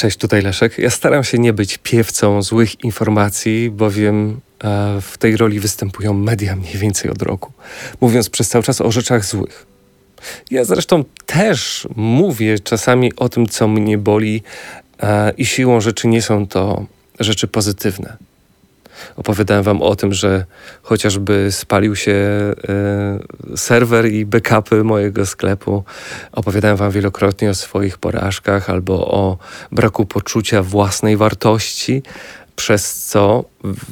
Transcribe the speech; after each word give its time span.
Cześć, 0.00 0.16
tutaj 0.16 0.42
Leszek. 0.42 0.78
Ja 0.78 0.90
staram 0.90 1.24
się 1.24 1.38
nie 1.38 1.52
być 1.52 1.78
piewcą 1.78 2.42
złych 2.42 2.84
informacji, 2.84 3.70
bowiem 3.70 4.40
e, 4.64 5.00
w 5.00 5.18
tej 5.18 5.36
roli 5.36 5.60
występują 5.60 6.14
media 6.14 6.56
mniej 6.56 6.76
więcej 6.76 7.10
od 7.10 7.22
roku, 7.22 7.52
mówiąc 8.00 8.30
przez 8.30 8.48
cały 8.48 8.64
czas 8.64 8.80
o 8.80 8.90
rzeczach 8.90 9.24
złych. 9.24 9.66
Ja 10.50 10.64
zresztą 10.64 11.04
też 11.26 11.88
mówię 11.96 12.58
czasami 12.58 13.16
o 13.16 13.28
tym, 13.28 13.46
co 13.46 13.68
mnie 13.68 13.98
boli, 13.98 14.42
e, 15.02 15.32
i 15.36 15.46
siłą 15.46 15.80
rzeczy 15.80 16.08
nie 16.08 16.22
są 16.22 16.46
to 16.46 16.86
rzeczy 17.18 17.48
pozytywne. 17.48 18.16
Opowiadałem 19.16 19.62
wam 19.62 19.82
o 19.82 19.96
tym, 19.96 20.12
że 20.12 20.44
chociażby 20.82 21.52
spalił 21.52 21.96
się 21.96 22.12
y, 23.52 23.56
serwer 23.56 24.12
i 24.12 24.26
backupy 24.26 24.84
mojego 24.84 25.26
sklepu. 25.26 25.84
Opowiadałem 26.32 26.76
wam 26.76 26.90
wielokrotnie 26.90 27.50
o 27.50 27.54
swoich 27.54 27.98
porażkach 27.98 28.70
albo 28.70 29.10
o 29.10 29.38
braku 29.72 30.06
poczucia 30.06 30.62
własnej 30.62 31.16
wartości, 31.16 32.02
przez 32.56 33.04
co 33.06 33.44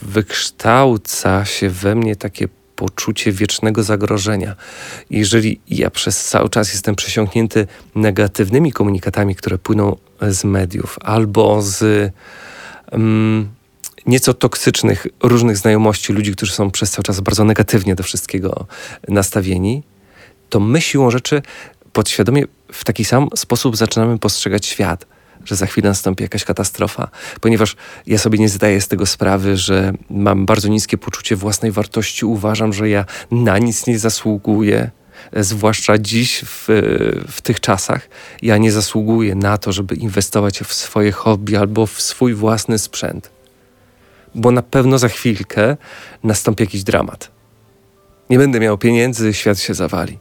wykształca 0.02 1.44
się 1.44 1.70
we 1.70 1.94
mnie 1.94 2.16
takie 2.16 2.48
poczucie 2.78 3.32
wiecznego 3.32 3.82
zagrożenia. 3.82 4.56
Jeżeli 5.10 5.60
ja 5.68 5.90
przez 5.90 6.24
cały 6.24 6.48
czas 6.48 6.72
jestem 6.72 6.94
przesiąknięty 6.94 7.66
negatywnymi 7.94 8.72
komunikatami, 8.72 9.34
które 9.34 9.58
płyną 9.58 9.96
z 10.20 10.44
mediów 10.44 10.98
albo 11.02 11.62
z. 11.62 12.12
Um, 12.92 13.57
nieco 14.08 14.34
toksycznych 14.34 15.06
różnych 15.22 15.56
znajomości 15.56 16.12
ludzi, 16.12 16.32
którzy 16.32 16.52
są 16.52 16.70
przez 16.70 16.90
cały 16.90 17.02
czas 17.02 17.20
bardzo 17.20 17.44
negatywnie 17.44 17.94
do 17.94 18.02
wszystkiego 18.02 18.66
nastawieni, 19.08 19.82
to 20.48 20.60
my 20.60 20.80
siłą 20.80 21.10
rzeczy 21.10 21.42
podświadomie 21.92 22.44
w 22.72 22.84
taki 22.84 23.04
sam 23.04 23.28
sposób 23.36 23.76
zaczynamy 23.76 24.18
postrzegać 24.18 24.66
świat, 24.66 25.06
że 25.44 25.56
za 25.56 25.66
chwilę 25.66 25.88
nastąpi 25.88 26.22
jakaś 26.22 26.44
katastrofa, 26.44 27.08
ponieważ 27.40 27.76
ja 28.06 28.18
sobie 28.18 28.38
nie 28.38 28.48
zdaję 28.48 28.80
z 28.80 28.88
tego 28.88 29.06
sprawy, 29.06 29.56
że 29.56 29.92
mam 30.10 30.46
bardzo 30.46 30.68
niskie 30.68 30.98
poczucie 30.98 31.36
własnej 31.36 31.72
wartości, 31.72 32.26
uważam, 32.26 32.72
że 32.72 32.88
ja 32.88 33.04
na 33.30 33.58
nic 33.58 33.86
nie 33.86 33.98
zasługuję. 33.98 34.90
Zwłaszcza 35.36 35.98
dziś, 35.98 36.44
w, 36.44 36.66
w 37.28 37.40
tych 37.42 37.60
czasach, 37.60 38.08
ja 38.42 38.58
nie 38.58 38.72
zasługuję 38.72 39.34
na 39.34 39.58
to, 39.58 39.72
żeby 39.72 39.94
inwestować 39.94 40.60
w 40.60 40.74
swoje 40.74 41.12
hobby 41.12 41.56
albo 41.56 41.86
w 41.86 42.00
swój 42.00 42.34
własny 42.34 42.78
sprzęt 42.78 43.37
bo 44.38 44.50
na 44.50 44.62
pewno 44.62 44.98
za 44.98 45.08
chwilkę 45.08 45.76
nastąpi 46.22 46.62
jakiś 46.62 46.82
dramat. 46.82 47.30
Nie 48.30 48.38
będę 48.38 48.60
miał 48.60 48.78
pieniędzy, 48.78 49.34
świat 49.34 49.58
się 49.58 49.74
zawali. 49.74 50.18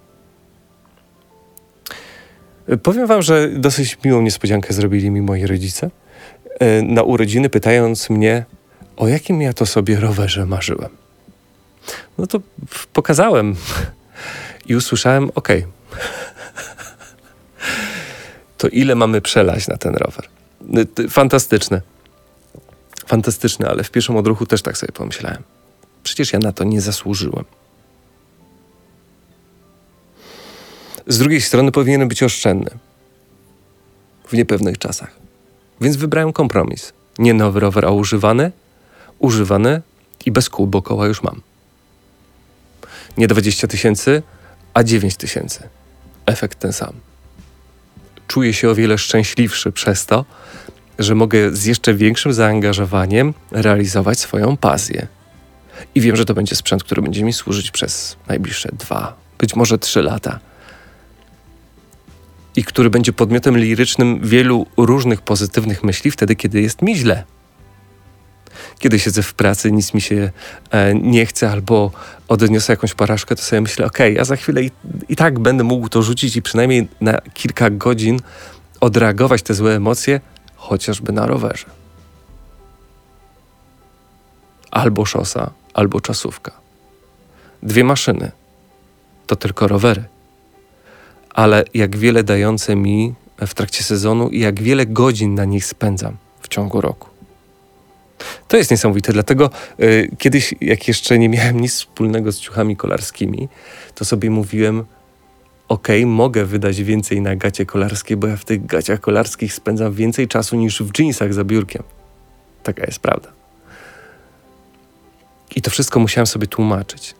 Powiem 2.83 3.07
wam, 3.07 3.21
że 3.21 3.49
dosyć 3.49 3.97
miłą 4.05 4.21
niespodziankę 4.21 4.73
zrobili 4.73 5.11
mi 5.11 5.21
moi 5.21 5.45
rodzice. 5.45 5.89
E, 6.59 6.81
na 6.81 7.03
urodziny 7.03 7.49
pytając 7.49 8.09
mnie, 8.09 8.45
o 8.97 9.07
jakim 9.07 9.41
ja 9.41 9.53
to 9.53 9.65
sobie 9.65 9.99
rowerze 9.99 10.45
marzyłem. 10.45 10.89
No 12.17 12.27
to 12.27 12.39
pokazałem 12.93 13.55
i 14.65 14.75
usłyszałem, 14.75 15.31
ok, 15.35 15.47
to 18.57 18.67
ile 18.67 18.95
mamy 18.95 19.21
przelać 19.21 19.67
na 19.67 19.77
ten 19.77 19.95
rower? 19.95 20.27
Fantastyczne 21.09 21.81
fantastyczny, 23.07 23.67
ale 23.67 23.83
w 23.83 23.91
pierwszym 23.91 24.17
odruchu 24.17 24.45
też 24.45 24.61
tak 24.61 24.77
sobie 24.77 24.91
pomyślałem. 24.91 25.43
Przecież 26.03 26.33
ja 26.33 26.39
na 26.39 26.51
to 26.51 26.63
nie 26.63 26.81
zasłużyłem. 26.81 27.45
Z 31.07 31.17
drugiej 31.17 31.41
strony 31.41 31.71
powinienem 31.71 32.07
być 32.07 32.23
oszczędny 32.23 32.71
w 34.27 34.33
niepewnych 34.33 34.77
czasach. 34.77 35.15
Więc 35.81 35.95
wybrałem 35.95 36.33
kompromis. 36.33 36.93
Nie 37.19 37.33
nowy 37.33 37.59
rower, 37.59 37.85
a 37.85 37.91
używany, 37.91 38.51
używany 39.19 39.81
i 40.25 40.31
bez 40.31 40.49
kół, 40.49 40.67
bo 40.67 40.81
koła 40.81 41.07
już 41.07 41.23
mam. 41.23 41.41
Nie 43.17 43.27
20 43.27 43.67
tysięcy, 43.67 44.23
a 44.73 44.83
9 44.83 45.15
tysięcy. 45.17 45.69
Efekt 46.25 46.59
ten 46.59 46.73
sam. 46.73 46.93
Czuję 48.27 48.53
się 48.53 48.69
o 48.69 48.75
wiele 48.75 48.97
szczęśliwszy 48.97 49.71
przez 49.71 50.05
to, 50.05 50.25
że 50.99 51.15
mogę 51.15 51.55
z 51.55 51.65
jeszcze 51.65 51.93
większym 51.93 52.33
zaangażowaniem 52.33 53.33
realizować 53.51 54.19
swoją 54.19 54.57
pasję. 54.57 55.07
I 55.95 56.01
wiem, 56.01 56.15
że 56.15 56.25
to 56.25 56.33
będzie 56.33 56.55
sprzęt, 56.55 56.83
który 56.83 57.01
będzie 57.01 57.23
mi 57.23 57.33
służyć 57.33 57.71
przez 57.71 58.17
najbliższe 58.27 58.69
dwa, 58.73 59.15
być 59.39 59.55
może 59.55 59.77
trzy 59.77 60.01
lata. 60.01 60.39
I 62.55 62.63
który 62.63 62.89
będzie 62.89 63.13
podmiotem 63.13 63.57
lirycznym 63.57 64.19
wielu 64.23 64.65
różnych 64.77 65.21
pozytywnych 65.21 65.83
myśli 65.83 66.11
wtedy, 66.11 66.35
kiedy 66.35 66.61
jest 66.61 66.81
mi 66.81 66.95
źle. 66.95 67.23
Kiedy 68.79 68.99
siedzę 68.99 69.23
w 69.23 69.33
pracy, 69.33 69.71
nic 69.71 69.93
mi 69.93 70.01
się 70.01 70.31
e, 70.71 70.95
nie 70.95 71.25
chce, 71.25 71.51
albo 71.51 71.91
odniosę 72.27 72.73
jakąś 72.73 72.93
porażkę, 72.93 73.35
to 73.35 73.41
sobie 73.41 73.61
myślę, 73.61 73.85
ok, 73.85 73.99
ja 74.13 74.25
za 74.25 74.35
chwilę 74.35 74.63
i, 74.63 74.71
i 75.09 75.15
tak 75.15 75.39
będę 75.39 75.63
mógł 75.63 75.89
to 75.89 76.01
rzucić 76.01 76.35
i 76.35 76.41
przynajmniej 76.41 76.87
na 77.01 77.21
kilka 77.33 77.69
godzin 77.69 78.19
odreagować 78.79 79.41
te 79.41 79.53
złe 79.53 79.75
emocje, 79.75 80.21
chociażby 80.67 81.11
na 81.11 81.25
rowerze. 81.25 81.65
Albo 84.71 85.05
szosa, 85.05 85.51
albo 85.73 86.01
czasówka. 86.01 86.51
Dwie 87.63 87.83
maszyny 87.83 88.31
to 89.27 89.35
tylko 89.35 89.67
rowery, 89.67 90.03
ale 91.29 91.63
jak 91.73 91.97
wiele 91.97 92.23
dające 92.23 92.75
mi 92.75 93.13
w 93.47 93.53
trakcie 93.53 93.83
sezonu 93.83 94.29
i 94.29 94.39
jak 94.39 94.61
wiele 94.61 94.85
godzin 94.85 95.35
na 95.35 95.45
nich 95.45 95.65
spędzam 95.65 96.17
w 96.41 96.47
ciągu 96.47 96.81
roku. 96.81 97.09
To 98.47 98.57
jest 98.57 98.71
niesamowite, 98.71 99.13
dlatego 99.13 99.49
y, 99.79 100.11
kiedyś, 100.17 100.53
jak 100.61 100.87
jeszcze 100.87 101.19
nie 101.19 101.29
miałem 101.29 101.59
nic 101.59 101.73
wspólnego 101.73 102.31
z 102.31 102.39
ciuchami 102.39 102.75
kolarskimi, 102.75 103.49
to 103.95 104.05
sobie 104.05 104.29
mówiłem, 104.29 104.85
ok, 105.67 105.87
mogę 106.05 106.45
wydać 106.45 106.83
więcej 106.83 107.21
na 107.21 107.35
gacie 107.35 107.65
kolarskie, 107.65 108.17
bo 108.17 108.27
ja 108.27 108.37
w 108.37 108.45
tych 108.45 108.65
gaciach 108.65 108.99
kolarskich 108.99 109.53
spędzam 109.53 109.93
więcej 109.93 110.27
czasu 110.27 110.55
niż 110.55 110.81
w 110.81 110.99
jeansach 110.99 111.33
za 111.33 111.43
biurkiem. 111.43 111.83
Taka 112.63 112.85
jest 112.85 112.99
prawda. 112.99 113.31
I 115.55 115.61
to 115.61 115.71
wszystko 115.71 115.99
musiałem 115.99 116.27
sobie 116.27 116.47
tłumaczyć. 116.47 117.15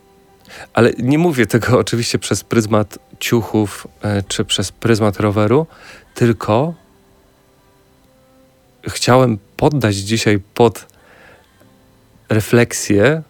Ale 0.73 0.91
nie 0.99 1.17
mówię 1.17 1.45
tego 1.45 1.77
oczywiście 1.79 2.19
przez 2.19 2.43
pryzmat 2.43 2.99
ciuchów 3.19 3.87
e, 4.01 4.23
czy 4.23 4.45
przez 4.45 4.71
pryzmat 4.71 5.19
roweru, 5.19 5.67
tylko 6.15 6.73
chciałem 8.87 9.37
poddać 9.57 9.95
dzisiaj 9.95 10.39
pod 10.53 10.85
refleksję 12.29 13.23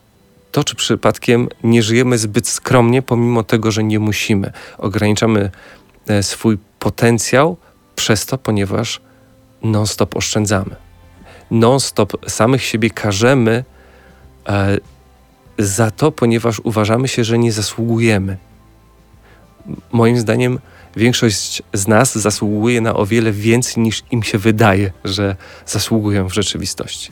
to, 0.57 0.63
czy 0.63 0.75
przypadkiem 0.75 1.47
nie 1.63 1.83
żyjemy 1.83 2.17
zbyt 2.17 2.47
skromnie, 2.47 3.01
pomimo 3.01 3.43
tego, 3.43 3.71
że 3.71 3.83
nie 3.83 3.99
musimy. 3.99 4.51
Ograniczamy 4.77 5.51
e, 6.07 6.23
swój 6.23 6.57
potencjał 6.79 7.57
przez 7.95 8.25
to, 8.25 8.37
ponieważ 8.37 9.01
non-stop 9.63 10.15
oszczędzamy. 10.15 10.75
Non-stop 11.51 12.29
samych 12.29 12.63
siebie 12.63 12.89
karzemy 12.89 13.63
e, 14.49 14.77
za 15.59 15.91
to, 15.91 16.11
ponieważ 16.11 16.59
uważamy 16.59 17.07
się, 17.07 17.23
że 17.23 17.37
nie 17.37 17.51
zasługujemy. 17.51 18.37
Moim 19.91 20.19
zdaniem 20.19 20.59
większość 20.95 21.61
z 21.73 21.87
nas 21.87 22.17
zasługuje 22.17 22.81
na 22.81 22.95
o 22.95 23.05
wiele 23.05 23.31
więcej 23.31 23.83
niż 23.83 24.03
im 24.11 24.23
się 24.23 24.37
wydaje, 24.37 24.91
że 25.03 25.35
zasługują 25.65 26.27
w 26.29 26.33
rzeczywistości. 26.33 27.11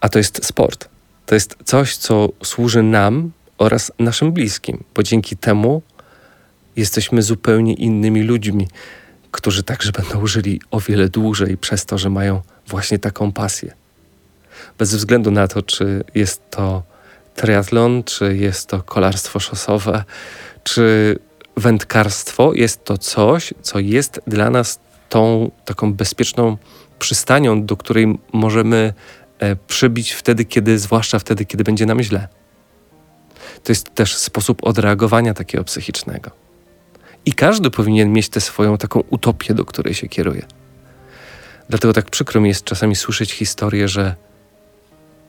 A 0.00 0.08
to 0.08 0.18
jest 0.18 0.46
sport. 0.46 0.88
To 1.26 1.34
jest 1.34 1.56
coś, 1.64 1.96
co 1.96 2.28
służy 2.42 2.82
nam 2.82 3.30
oraz 3.58 3.92
naszym 3.98 4.32
bliskim, 4.32 4.84
bo 4.94 5.02
dzięki 5.02 5.36
temu 5.36 5.82
jesteśmy 6.76 7.22
zupełnie 7.22 7.74
innymi 7.74 8.22
ludźmi, 8.22 8.68
którzy 9.30 9.62
także 9.62 9.92
będą 9.92 10.26
żyli 10.26 10.60
o 10.70 10.80
wiele 10.80 11.08
dłużej 11.08 11.56
przez 11.56 11.86
to, 11.86 11.98
że 11.98 12.10
mają 12.10 12.42
właśnie 12.66 12.98
taką 12.98 13.32
pasję. 13.32 13.74
Bez 14.78 14.94
względu 14.94 15.30
na 15.30 15.48
to, 15.48 15.62
czy 15.62 16.04
jest 16.14 16.50
to 16.50 16.82
triatlon, 17.34 18.04
czy 18.04 18.36
jest 18.36 18.66
to 18.66 18.82
kolarstwo 18.82 19.40
szosowe, 19.40 20.04
czy 20.64 21.18
wędkarstwo, 21.56 22.54
jest 22.54 22.84
to 22.84 22.98
coś, 22.98 23.54
co 23.62 23.78
jest 23.78 24.20
dla 24.26 24.50
nas 24.50 24.78
tą 25.08 25.50
taką 25.64 25.94
bezpieczną 25.94 26.56
przystanią, 26.98 27.66
do 27.66 27.76
której 27.76 28.18
możemy 28.32 28.94
przybić 29.66 30.12
wtedy, 30.12 30.44
kiedy, 30.44 30.78
zwłaszcza 30.78 31.18
wtedy, 31.18 31.44
kiedy 31.44 31.64
będzie 31.64 31.86
nam 31.86 32.02
źle. 32.02 32.28
To 33.64 33.72
jest 33.72 33.94
też 33.94 34.16
sposób 34.16 34.66
odreagowania 34.66 35.34
takiego 35.34 35.64
psychicznego. 35.64 36.30
I 37.24 37.32
każdy 37.32 37.70
powinien 37.70 38.12
mieć 38.12 38.28
tę 38.28 38.40
swoją 38.40 38.78
taką 38.78 39.00
utopię, 39.10 39.54
do 39.54 39.64
której 39.64 39.94
się 39.94 40.08
kieruje. 40.08 40.46
Dlatego 41.68 41.92
tak 41.92 42.10
przykro 42.10 42.40
mi 42.40 42.48
jest 42.48 42.64
czasami 42.64 42.96
słyszeć 42.96 43.32
historię, 43.32 43.88
że 43.88 44.14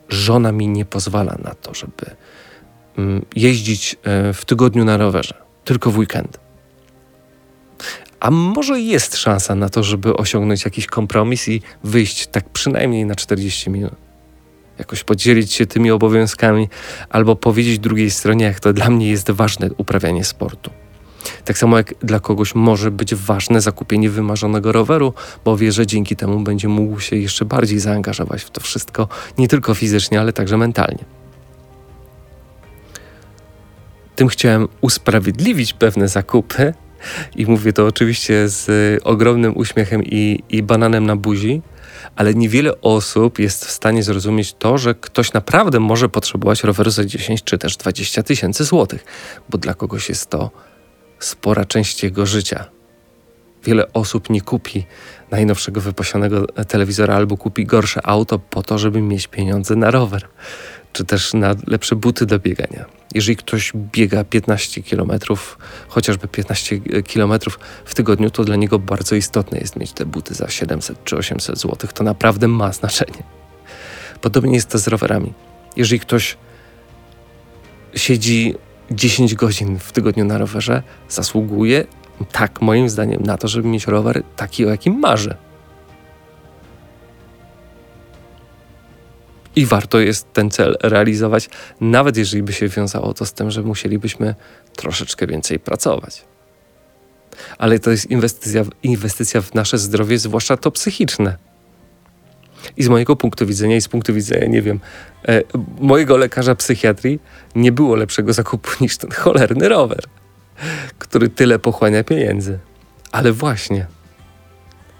żona 0.08 0.52
mi 0.52 0.68
nie 0.68 0.84
pozwala 0.84 1.38
na 1.44 1.54
to, 1.54 1.74
żeby 1.74 2.16
mm, 2.98 3.24
jeździć 3.36 3.96
e, 4.02 4.32
w 4.32 4.44
tygodniu 4.44 4.84
na 4.84 4.96
rowerze, 4.96 5.34
tylko 5.64 5.90
w 5.90 5.98
weekend. 5.98 6.40
A 8.20 8.30
może 8.30 8.80
jest 8.80 9.16
szansa 9.16 9.54
na 9.54 9.68
to, 9.68 9.82
żeby 9.82 10.16
osiągnąć 10.16 10.64
jakiś 10.64 10.86
kompromis 10.86 11.48
i 11.48 11.62
wyjść 11.84 12.26
tak 12.26 12.48
przynajmniej 12.48 13.04
na 13.04 13.14
40 13.14 13.70
minut? 13.70 13.94
Jakoś 14.78 15.04
podzielić 15.04 15.52
się 15.52 15.66
tymi 15.66 15.90
obowiązkami, 15.90 16.68
albo 17.10 17.36
powiedzieć 17.36 17.78
drugiej 17.78 18.10
stronie, 18.10 18.44
jak 18.44 18.60
to 18.60 18.72
dla 18.72 18.90
mnie 18.90 19.10
jest 19.10 19.30
ważne 19.30 19.68
uprawianie 19.76 20.24
sportu. 20.24 20.70
Tak 21.44 21.58
samo 21.58 21.76
jak 21.76 21.94
dla 21.98 22.20
kogoś 22.20 22.54
może 22.54 22.90
być 22.90 23.14
ważne 23.14 23.60
zakupienie 23.60 24.10
wymarzonego 24.10 24.72
roweru, 24.72 25.14
bo 25.44 25.56
wie, 25.56 25.72
że 25.72 25.86
dzięki 25.86 26.16
temu 26.16 26.40
będzie 26.40 26.68
mógł 26.68 27.00
się 27.00 27.16
jeszcze 27.16 27.44
bardziej 27.44 27.78
zaangażować 27.78 28.42
w 28.42 28.50
to 28.50 28.60
wszystko, 28.60 29.08
nie 29.38 29.48
tylko 29.48 29.74
fizycznie, 29.74 30.20
ale 30.20 30.32
także 30.32 30.56
mentalnie. 30.56 31.04
Tym 34.16 34.28
chciałem 34.28 34.68
usprawiedliwić 34.80 35.72
pewne 35.72 36.08
zakupy, 36.08 36.74
i 37.36 37.46
mówię 37.46 37.72
to 37.72 37.86
oczywiście 37.86 38.48
z 38.48 38.68
ogromnym 39.04 39.56
uśmiechem 39.56 40.04
i, 40.04 40.42
i 40.50 40.62
bananem 40.62 41.06
na 41.06 41.16
buzi, 41.16 41.62
ale 42.16 42.34
niewiele 42.34 42.80
osób 42.80 43.38
jest 43.38 43.64
w 43.64 43.70
stanie 43.70 44.02
zrozumieć 44.02 44.54
to, 44.54 44.78
że 44.78 44.94
ktoś 44.94 45.32
naprawdę 45.32 45.80
może 45.80 46.08
potrzebować 46.08 46.64
roweru 46.64 46.90
za 46.90 47.04
10 47.04 47.44
czy 47.44 47.58
też 47.58 47.76
20 47.76 48.22
tysięcy 48.22 48.64
złotych, 48.64 49.04
bo 49.48 49.58
dla 49.58 49.74
kogoś 49.74 50.08
jest 50.08 50.30
to 50.30 50.50
spora 51.18 51.64
część 51.64 52.02
jego 52.02 52.26
życia. 52.26 52.64
Wiele 53.64 53.92
osób 53.92 54.30
nie 54.30 54.40
kupi 54.40 54.86
najnowszego 55.30 55.80
wypasionego 55.80 56.46
telewizora 56.46 57.14
albo 57.14 57.36
kupi 57.36 57.66
gorsze 57.66 58.06
auto 58.06 58.38
po 58.38 58.62
to, 58.62 58.78
żeby 58.78 59.00
mieć 59.00 59.26
pieniądze 59.26 59.76
na 59.76 59.90
rower, 59.90 60.28
czy 60.92 61.04
też 61.04 61.34
na 61.34 61.54
lepsze 61.66 61.96
buty 61.96 62.26
do 62.26 62.38
biegania. 62.38 62.84
Jeżeli 63.14 63.36
ktoś 63.36 63.72
biega 63.74 64.24
15 64.24 64.82
km, 64.82 65.10
chociażby 65.88 66.28
15 66.28 66.80
km 67.14 67.32
w 67.84 67.94
tygodniu, 67.94 68.30
to 68.30 68.44
dla 68.44 68.56
niego 68.56 68.78
bardzo 68.78 69.14
istotne 69.14 69.58
jest 69.58 69.76
mieć 69.76 69.92
te 69.92 70.06
buty 70.06 70.34
za 70.34 70.48
700 70.48 71.04
czy 71.04 71.16
800 71.16 71.58
zł. 71.58 71.90
To 71.94 72.04
naprawdę 72.04 72.48
ma 72.48 72.72
znaczenie. 72.72 73.22
Podobnie 74.20 74.54
jest 74.54 74.68
to 74.68 74.78
z 74.78 74.88
rowerami. 74.88 75.32
Jeżeli 75.76 76.00
ktoś 76.00 76.36
siedzi 77.94 78.54
10 78.90 79.34
godzin 79.34 79.78
w 79.78 79.92
tygodniu 79.92 80.24
na 80.24 80.38
rowerze, 80.38 80.82
zasługuje, 81.08 81.84
tak 82.32 82.60
moim 82.60 82.88
zdaniem, 82.88 83.22
na 83.22 83.36
to, 83.36 83.48
żeby 83.48 83.68
mieć 83.68 83.86
rower 83.86 84.22
taki, 84.36 84.66
o 84.66 84.70
jakim 84.70 84.98
marzy. 84.98 85.36
I 89.56 89.66
warto 89.66 90.00
jest 90.00 90.32
ten 90.32 90.50
cel 90.50 90.76
realizować, 90.82 91.48
nawet 91.80 92.16
jeżeli 92.16 92.42
by 92.42 92.52
się 92.52 92.68
wiązało 92.68 93.14
to 93.14 93.26
z 93.26 93.32
tym, 93.32 93.50
że 93.50 93.62
musielibyśmy 93.62 94.34
troszeczkę 94.76 95.26
więcej 95.26 95.58
pracować. 95.58 96.24
Ale 97.58 97.78
to 97.78 97.90
jest 97.90 98.10
inwestycja, 98.10 98.64
inwestycja 98.82 99.40
w 99.40 99.54
nasze 99.54 99.78
zdrowie, 99.78 100.18
zwłaszcza 100.18 100.56
to 100.56 100.70
psychiczne. 100.70 101.36
I 102.76 102.82
z 102.82 102.88
mojego 102.88 103.16
punktu 103.16 103.46
widzenia, 103.46 103.76
i 103.76 103.80
z 103.80 103.88
punktu 103.88 104.14
widzenia, 104.14 104.46
nie 104.46 104.62
wiem, 104.62 104.80
e, 105.28 105.42
mojego 105.80 106.16
lekarza 106.16 106.54
psychiatrii, 106.54 107.20
nie 107.54 107.72
było 107.72 107.96
lepszego 107.96 108.32
zakupu 108.32 108.70
niż 108.80 108.96
ten 108.96 109.10
cholerny 109.10 109.68
rower, 109.68 110.04
który 110.98 111.28
tyle 111.28 111.58
pochłania 111.58 112.04
pieniędzy. 112.04 112.58
Ale 113.12 113.32
właśnie, 113.32 113.86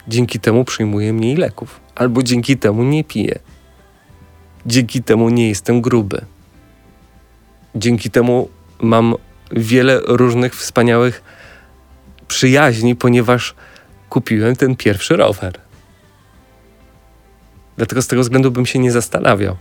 dzięki 0.09 0.41
temu 0.41 0.65
przyjmuję 0.65 1.13
mniej 1.13 1.37
leków, 1.37 1.81
albo 1.95 2.23
dzięki 2.23 2.57
temu 2.57 2.83
nie 2.83 3.05
piję. 3.05 3.39
Dzięki 4.67 5.03
temu 5.03 5.29
nie 5.29 5.49
jestem 5.49 5.81
gruby. 5.81 6.25
Dzięki 7.75 8.11
temu 8.11 8.49
mam 8.81 9.15
wiele 9.53 10.01
różnych 10.07 10.57
wspaniałych 10.57 11.23
przyjaźni, 12.29 12.97
ponieważ 12.97 13.55
kupiłem 14.09 14.57
ten 14.57 14.77
pierwszy 14.77 15.17
rower. 15.17 15.53
Dlatego 17.77 18.03
z 18.03 18.07
tego 18.07 18.23
względu 18.23 18.51
bym 18.51 18.67
się 18.67 18.79
nie 18.79 18.93
zastanawiał. 18.93 19.57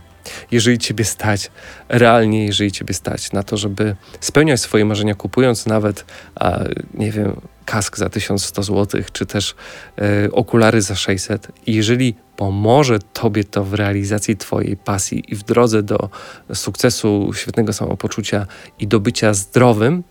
Jeżeli 0.50 0.78
ciebie 0.78 1.04
stać, 1.04 1.50
realnie, 1.88 2.46
jeżeli 2.46 2.72
ciebie 2.72 2.94
stać 2.94 3.32
na 3.32 3.42
to, 3.42 3.56
żeby 3.56 3.96
spełniać 4.20 4.60
swoje 4.60 4.84
marzenia, 4.84 5.14
kupując 5.14 5.66
nawet, 5.66 6.04
a, 6.34 6.58
nie 6.94 7.12
wiem, 7.12 7.40
kask 7.64 7.96
za 7.96 8.08
1100 8.08 8.62
zł, 8.62 9.02
czy 9.12 9.26
też 9.26 9.54
e, 9.98 10.32
okulary 10.32 10.82
za 10.82 10.94
600, 10.94 11.48
i 11.66 11.74
jeżeli 11.74 12.14
pomoże 12.36 12.98
tobie 12.98 13.44
to 13.44 13.64
w 13.64 13.74
realizacji 13.74 14.36
twojej 14.36 14.76
pasji 14.76 15.24
i 15.28 15.36
w 15.36 15.42
drodze 15.42 15.82
do 15.82 16.08
sukcesu, 16.54 17.30
świetnego 17.34 17.72
samopoczucia 17.72 18.46
i 18.78 18.86
do 18.86 19.00
bycia 19.00 19.34
zdrowym, 19.34 20.02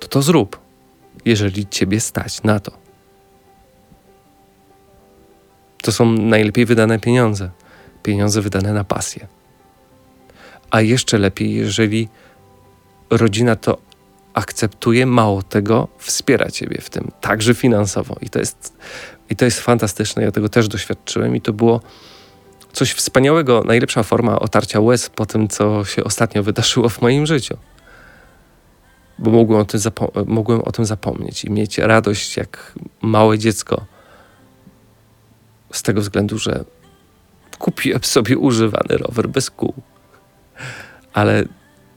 to 0.00 0.08
to 0.08 0.22
zrób, 0.22 0.60
jeżeli 1.24 1.66
ciebie 1.66 2.00
stać 2.00 2.42
na 2.42 2.60
to. 2.60 2.72
To 5.82 5.92
są 5.92 6.12
najlepiej 6.12 6.66
wydane 6.66 6.98
pieniądze. 6.98 7.50
Pieniądze 8.08 8.42
wydane 8.42 8.72
na 8.72 8.84
pasję. 8.84 9.26
A 10.70 10.80
jeszcze 10.80 11.18
lepiej, 11.18 11.54
jeżeli 11.54 12.08
rodzina 13.10 13.56
to 13.56 13.78
akceptuje, 14.34 15.06
mało 15.06 15.42
tego, 15.42 15.88
wspiera 15.98 16.50
ciebie 16.50 16.80
w 16.80 16.90
tym, 16.90 17.10
także 17.20 17.54
finansowo. 17.54 18.16
I 18.20 18.30
to 18.30 18.38
jest, 18.38 18.76
i 19.30 19.36
to 19.36 19.44
jest 19.44 19.60
fantastyczne. 19.60 20.22
Ja 20.22 20.32
tego 20.32 20.48
też 20.48 20.68
doświadczyłem 20.68 21.36
i 21.36 21.40
to 21.40 21.52
było 21.52 21.80
coś 22.72 22.92
wspaniałego, 22.92 23.62
najlepsza 23.66 24.02
forma 24.02 24.38
otarcia 24.40 24.80
łez 24.80 25.10
po 25.10 25.26
tym, 25.26 25.48
co 25.48 25.84
się 25.84 26.04
ostatnio 26.04 26.42
wydarzyło 26.42 26.88
w 26.88 27.02
moim 27.02 27.26
życiu. 27.26 27.56
Bo 29.18 29.30
mogłem 29.30 29.60
o 29.60 29.64
tym, 29.64 29.80
mogłem 30.26 30.60
o 30.60 30.72
tym 30.72 30.84
zapomnieć 30.84 31.44
i 31.44 31.50
mieć 31.50 31.78
radość 31.78 32.36
jak 32.36 32.74
małe 33.02 33.38
dziecko 33.38 33.86
z 35.72 35.82
tego 35.82 36.00
względu, 36.00 36.38
że 36.38 36.64
kupiłem 37.58 38.04
sobie 38.04 38.38
używany 38.38 38.98
rower 38.98 39.28
bez 39.28 39.50
kół. 39.50 39.74
Ale 41.12 41.44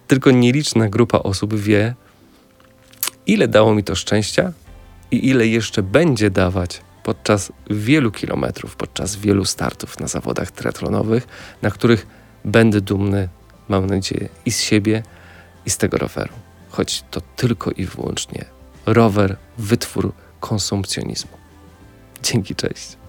tylko 0.07 0.31
nieliczna 0.31 0.89
grupa 0.89 1.17
osób 1.19 1.55
wie, 1.55 1.95
ile 3.27 3.47
dało 3.47 3.75
mi 3.75 3.83
to 3.83 3.95
szczęścia 3.95 4.53
i 5.11 5.29
ile 5.29 5.47
jeszcze 5.47 5.83
będzie 5.83 6.29
dawać 6.29 6.81
podczas 7.03 7.51
wielu 7.69 8.11
kilometrów, 8.11 8.75
podczas 8.75 9.15
wielu 9.15 9.45
startów 9.45 9.99
na 9.99 10.07
zawodach 10.07 10.51
triatlonowych, 10.51 11.27
na 11.61 11.71
których 11.71 12.07
będę 12.45 12.81
dumny, 12.81 13.29
mam 13.69 13.87
nadzieję, 13.87 14.29
i 14.45 14.51
z 14.51 14.61
siebie, 14.61 15.03
i 15.65 15.69
z 15.69 15.77
tego 15.77 15.97
roweru. 15.97 16.33
Choć 16.69 17.03
to 17.11 17.21
tylko 17.35 17.71
i 17.71 17.85
wyłącznie 17.85 18.45
rower, 18.85 19.37
wytwór 19.57 20.13
konsumpcjonizmu. 20.39 21.37
Dzięki, 22.23 22.55
cześć. 22.55 23.00